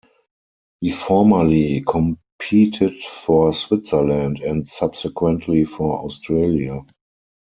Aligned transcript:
He 0.79 0.89
formerly 0.93 1.83
competed 1.87 3.03
for 3.03 3.53
Switzerland, 3.53 4.39
and 4.39 4.67
subsequently 4.67 5.63
for 5.63 5.99
Australia. 6.03 6.81